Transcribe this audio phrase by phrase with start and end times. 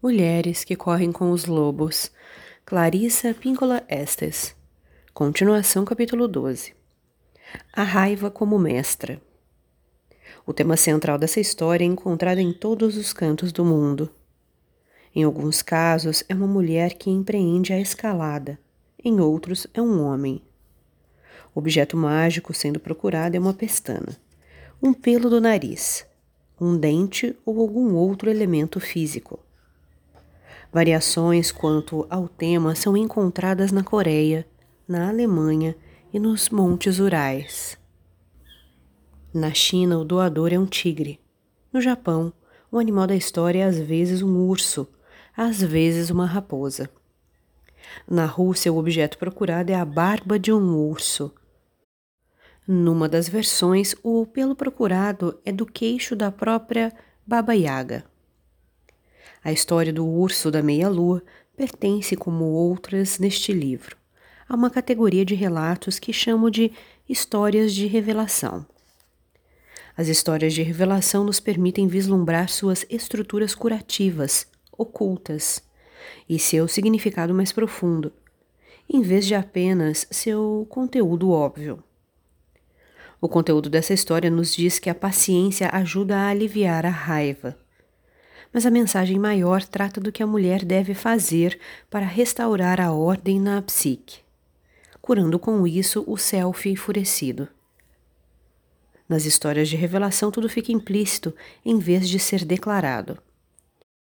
[0.00, 2.12] Mulheres que correm com os lobos.
[2.64, 4.54] Clarissa Píncola Estes.
[5.12, 6.72] Continuação, capítulo 12.
[7.72, 9.20] A raiva como mestra.
[10.46, 14.08] O tema central dessa história é encontrado em todos os cantos do mundo.
[15.12, 18.56] Em alguns casos, é uma mulher que empreende a escalada,
[19.04, 20.40] em outros, é um homem.
[21.52, 24.16] O objeto mágico sendo procurado é uma pestana,
[24.80, 26.06] um pelo do nariz,
[26.60, 29.40] um dente ou algum outro elemento físico.
[30.72, 34.46] Variações quanto ao tema são encontradas na Coreia,
[34.86, 35.74] na Alemanha
[36.12, 37.78] e nos Montes Urais.
[39.32, 41.18] Na China, o doador é um tigre.
[41.72, 42.32] No Japão,
[42.70, 44.86] o animal da história é às vezes um urso,
[45.34, 46.90] às vezes uma raposa.
[48.06, 51.32] Na Rússia, o objeto procurado é a barba de um urso.
[52.66, 56.92] Numa das versões, o pelo procurado é do queixo da própria
[57.26, 58.04] Baba Yaga.
[59.42, 61.22] A história do urso da meia-lua
[61.56, 63.96] pertence, como outras neste livro,
[64.48, 66.72] a uma categoria de relatos que chamo de
[67.08, 68.66] histórias de revelação.
[69.96, 75.62] As histórias de revelação nos permitem vislumbrar suas estruturas curativas, ocultas,
[76.28, 78.12] e seu significado mais profundo,
[78.88, 81.82] em vez de apenas seu conteúdo óbvio.
[83.20, 87.56] O conteúdo dessa história nos diz que a paciência ajuda a aliviar a raiva
[88.52, 91.58] mas a mensagem maior trata do que a mulher deve fazer
[91.90, 94.20] para restaurar a ordem na psique,
[95.00, 97.48] curando com isso o self enfurecido.
[99.08, 103.18] Nas histórias de revelação, tudo fica implícito em vez de ser declarado.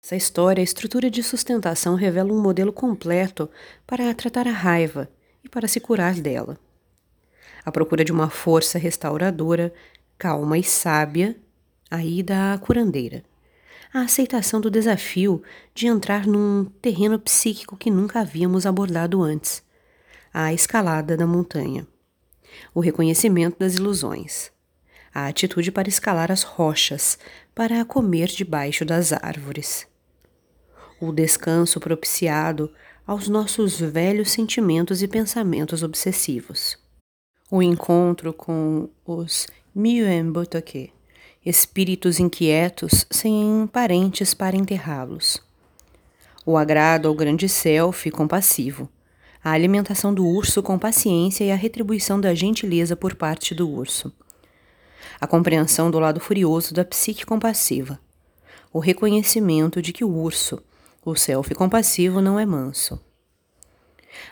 [0.04, 3.48] Essa história, a estrutura de sustentação revela um modelo completo
[3.86, 5.08] para tratar a raiva
[5.42, 6.58] e para se curar dela.
[7.64, 9.72] A procura de uma força restauradora,
[10.18, 11.34] calma e sábia,
[11.90, 13.24] aí da curandeira
[13.94, 15.40] a aceitação do desafio
[15.72, 19.62] de entrar num terreno psíquico que nunca havíamos abordado antes
[20.32, 21.86] a escalada da montanha,
[22.74, 24.50] o reconhecimento das ilusões,
[25.14, 27.16] a atitude para escalar as rochas,
[27.54, 29.86] para comer debaixo das árvores,
[31.00, 32.68] o descanso propiciado
[33.06, 36.76] aos nossos velhos sentimentos e pensamentos obsessivos,
[37.48, 40.92] o encontro com os Miyuen Botoke
[41.44, 45.42] espíritos inquietos sem parentes para enterrá-los.
[46.46, 48.88] O agrado ao grande self compassivo,
[49.42, 54.10] a alimentação do urso com paciência e a retribuição da gentileza por parte do urso.
[55.20, 58.00] A compreensão do lado furioso da psique compassiva.
[58.72, 60.62] O reconhecimento de que o urso,
[61.04, 62.98] o self compassivo, não é manso.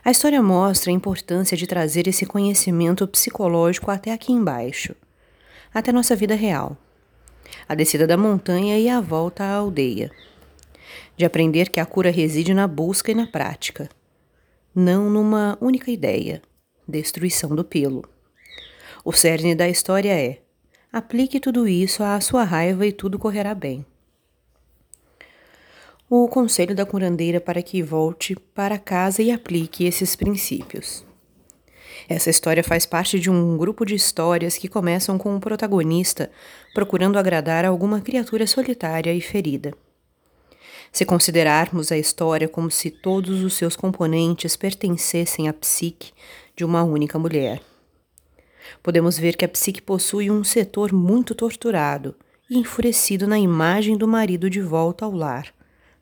[0.02, 4.94] A história mostra a importância de trazer esse conhecimento psicológico até aqui embaixo,
[5.74, 6.78] até nossa vida real
[7.68, 10.10] a descida da montanha e a volta à aldeia.
[11.16, 13.88] De aprender que a cura reside na busca e na prática,
[14.74, 16.42] não numa única ideia
[16.86, 18.04] destruição do pelo.
[19.04, 20.40] O cerne da história é:
[20.92, 23.84] aplique tudo isso à sua raiva e tudo correrá bem.
[26.08, 31.04] O conselho da curandeira para que volte para casa e aplique esses princípios.
[32.12, 36.30] Essa história faz parte de um grupo de histórias que começam com o protagonista
[36.74, 39.72] procurando agradar a alguma criatura solitária e ferida.
[40.92, 46.12] Se considerarmos a história como se todos os seus componentes pertencessem à psique
[46.54, 47.62] de uma única mulher,
[48.82, 52.14] podemos ver que a psique possui um setor muito torturado
[52.50, 55.46] e enfurecido na imagem do marido de volta ao lar,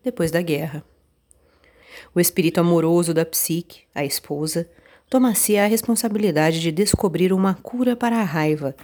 [0.03, 0.83] depois da guerra.
[2.13, 4.69] O espírito amoroso da psique, a esposa,
[5.11, 8.77] toma-se a responsabilidade de descobrir uma cura para a raiva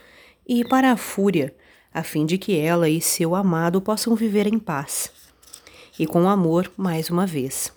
[0.47, 1.55] e para a fúria,
[1.95, 5.11] a fim de que ela e seu amado possam viver em paz
[5.99, 7.73] e com amor mais uma vez.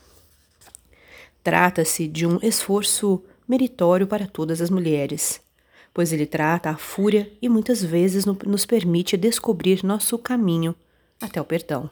[1.43, 5.39] Trata-se de um esforço meritório para todas as mulheres,
[5.93, 10.75] pois ele trata a fúria e muitas vezes nos permite descobrir nosso caminho
[11.21, 11.89] até o perdão.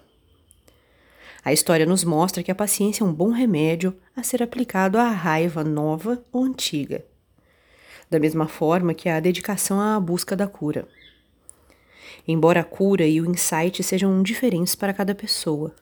[1.48, 5.08] A história nos mostra que a paciência é um bom remédio a ser aplicado à
[5.08, 7.06] raiva nova ou antiga,
[8.10, 10.86] da mesma forma que a dedicação à busca da cura.
[12.28, 15.74] Embora a cura e o insight sejam diferentes para cada pessoa,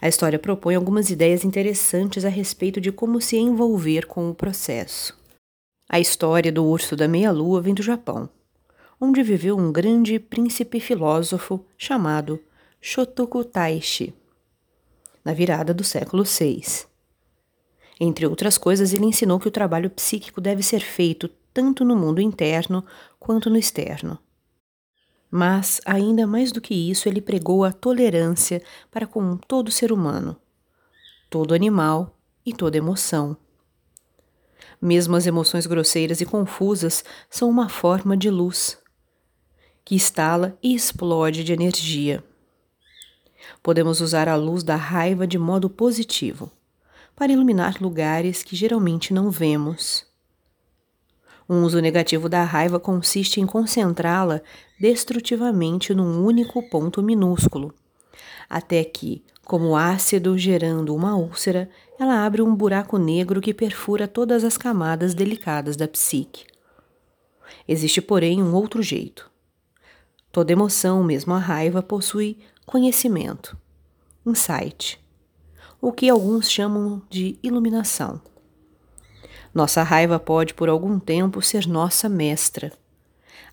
[0.00, 5.14] a história propõe algumas ideias interessantes a respeito de como se envolver com o processo.
[5.86, 8.26] A história do urso da meia-lua vem do Japão,
[8.98, 12.40] onde viveu um grande príncipe filósofo chamado
[12.80, 14.14] Shotoku Taishi
[15.24, 16.86] na virada do século VI.
[18.00, 22.20] Entre outras coisas, ele ensinou que o trabalho psíquico deve ser feito tanto no mundo
[22.20, 22.84] interno
[23.18, 24.18] quanto no externo.
[25.30, 30.36] Mas, ainda mais do que isso, ele pregou a tolerância para com todo ser humano,
[31.30, 33.36] todo animal e toda emoção.
[34.80, 38.82] Mesmo as emoções grosseiras e confusas são uma forma de luz
[39.84, 42.22] que estala e explode de energia.
[43.62, 46.50] Podemos usar a luz da raiva de modo positivo,
[47.14, 50.06] para iluminar lugares que geralmente não vemos.
[51.48, 54.40] Um uso negativo da raiva consiste em concentrá-la
[54.80, 57.74] destrutivamente num único ponto minúsculo,
[58.48, 61.68] até que, como ácido gerando uma úlcera,
[61.98, 66.46] ela abre um buraco negro que perfura todas as camadas delicadas da psique.
[67.66, 69.30] Existe, porém, um outro jeito.
[70.30, 73.56] Toda emoção, mesmo a raiva, possui conhecimento,
[74.24, 75.02] insight,
[75.80, 78.20] o que alguns chamam de iluminação.
[79.52, 82.72] Nossa raiva pode, por algum tempo, ser nossa mestra,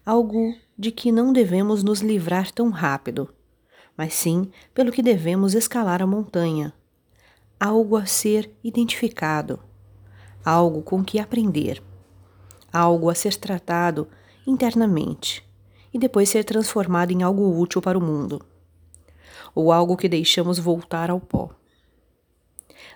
[0.05, 3.33] algo de que não devemos nos livrar tão rápido,
[3.97, 6.71] mas sim pelo que devemos escalar a montanha,
[7.59, 9.59] algo a ser identificado,
[10.45, 11.83] algo com que aprender,
[12.71, 14.07] algo a ser tratado
[14.47, 15.43] internamente
[15.93, 18.45] e depois ser transformado em algo útil para o mundo,
[19.53, 21.49] ou algo que deixamos voltar ao pó.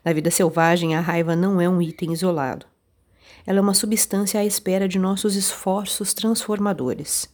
[0.04, 2.66] Na vida selvagem, a raiva não é um item isolado.
[3.46, 7.30] Ela é uma substância à espera de nossos esforços transformadores.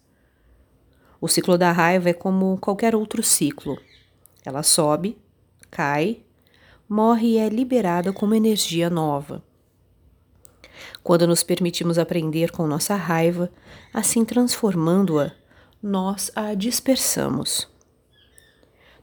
[1.21, 3.77] O ciclo da raiva é como qualquer outro ciclo.
[4.45, 5.17] Ela sobe,
[5.69, 6.23] cai,
[6.87, 9.43] morre e é liberada como energia nova.
[11.03, 13.51] Quando nos permitimos aprender com nossa raiva,
[13.93, 15.31] assim transformando-a,
[15.81, 17.67] nós a dispersamos.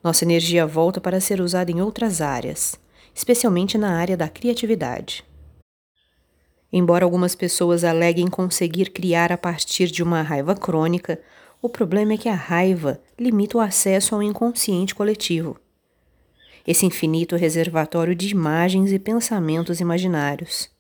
[0.07, 2.79] Nossa energia volta para ser usada em outras áreas,
[3.13, 5.25] especialmente na área da criatividade.
[6.73, 11.21] Embora algumas pessoas aleguem conseguir criar a partir de uma raiva crônica,
[11.61, 15.59] o problema é que a raiva limita o acesso ao inconsciente coletivo.
[16.65, 20.71] Esse infinito reservatório de imagens e pensamentos imaginários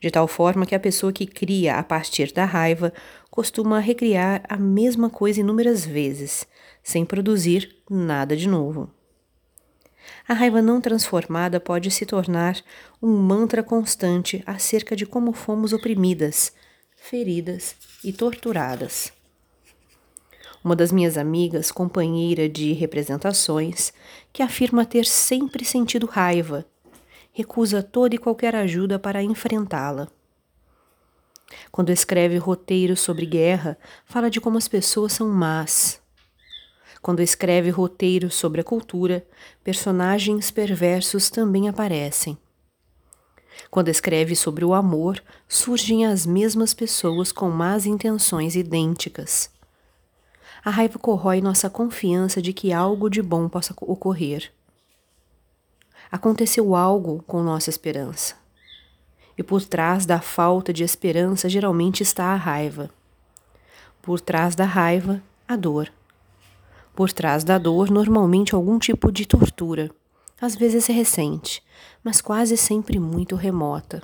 [0.00, 2.92] de tal forma que a pessoa que cria a partir da raiva
[3.30, 6.46] costuma recriar a mesma coisa inúmeras vezes,
[6.88, 8.90] sem produzir nada de novo.
[10.26, 12.58] A raiva não transformada pode se tornar
[13.02, 16.50] um mantra constante acerca de como fomos oprimidas,
[16.96, 19.12] feridas e torturadas.
[20.64, 23.92] Uma das minhas amigas, companheira de representações,
[24.32, 26.64] que afirma ter sempre sentido raiva
[27.34, 30.08] recusa toda e qualquer ajuda para enfrentá-la.
[31.70, 35.97] Quando escreve roteiros sobre guerra, fala de como as pessoas são más.
[37.00, 39.26] Quando escreve roteiros sobre a cultura,
[39.62, 42.36] personagens perversos também aparecem.
[43.70, 49.50] Quando escreve sobre o amor, surgem as mesmas pessoas com más intenções idênticas.
[50.64, 54.52] A raiva corrói nossa confiança de que algo de bom possa ocorrer
[56.10, 58.34] aconteceu algo com nossa esperança.
[59.36, 62.90] E por trás da falta de esperança geralmente está a raiva.
[64.02, 65.92] Por trás da raiva, a dor.
[66.98, 69.88] Por trás da dor, normalmente algum tipo de tortura,
[70.40, 71.62] às vezes recente,
[72.02, 74.02] mas quase sempre muito remota.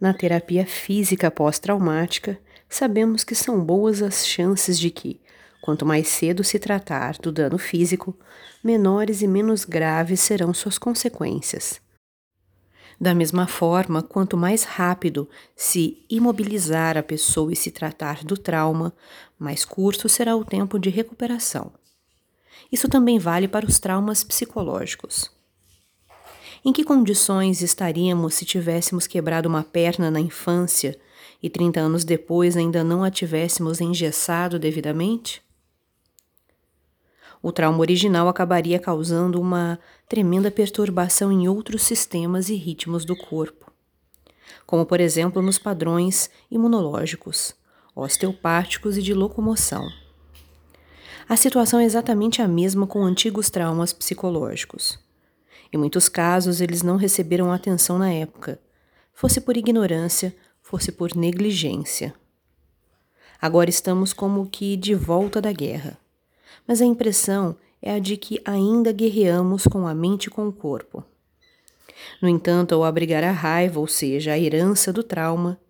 [0.00, 5.20] Na terapia física pós-traumática, sabemos que são boas as chances de que,
[5.60, 8.16] Quanto mais cedo se tratar do dano físico,
[8.62, 11.80] menores e menos graves serão suas consequências.
[12.98, 18.92] Da mesma forma, quanto mais rápido se imobilizar a pessoa e se tratar do trauma,
[19.38, 21.72] mais curto será o tempo de recuperação.
[22.72, 25.30] Isso também vale para os traumas psicológicos.
[26.64, 30.98] Em que condições estaríamos se tivéssemos quebrado uma perna na infância
[31.42, 35.45] e 30 anos depois ainda não a tivéssemos engessado devidamente?
[37.46, 43.70] O trauma original acabaria causando uma tremenda perturbação em outros sistemas e ritmos do corpo,
[44.66, 47.54] como por exemplo nos padrões imunológicos,
[47.94, 49.88] osteopáticos e de locomoção.
[51.28, 54.98] A situação é exatamente a mesma com antigos traumas psicológicos.
[55.72, 58.58] Em muitos casos, eles não receberam atenção na época,
[59.12, 62.12] fosse por ignorância, fosse por negligência.
[63.40, 65.96] Agora estamos como que de volta da guerra
[66.66, 70.52] mas a impressão é a de que ainda guerreamos com a mente e com o
[70.52, 71.04] corpo.
[72.20, 75.60] No entanto, ao abrigar a raiva, ou seja, a herança do trauma,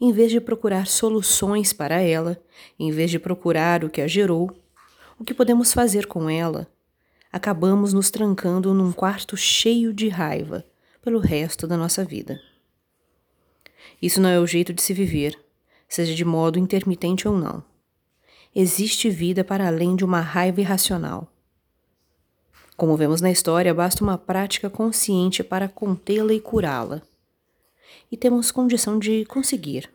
[0.00, 2.40] em vez de procurar soluções para ela,
[2.78, 4.50] em vez de procurar o que a gerou,
[5.18, 6.66] o que podemos fazer com ela,
[7.32, 10.64] acabamos nos trancando num quarto cheio de raiva
[11.02, 12.40] pelo resto da nossa vida.
[14.00, 15.38] Isso não é o jeito de se viver,
[15.88, 17.62] seja de modo intermitente ou não.
[18.54, 21.28] Existe vida para além de uma raiva irracional.
[22.76, 27.02] Como vemos na história, basta uma prática consciente para contê-la e curá-la.
[28.10, 29.90] E temos condição de conseguir.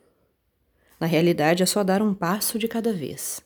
[0.98, 3.42] Na realidade, é só dar um passo de cada vez.